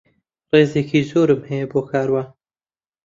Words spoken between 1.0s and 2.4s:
زۆرم هەیە بۆ کاروان.